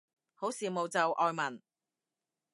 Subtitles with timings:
[0.33, 1.61] 好羨慕就外文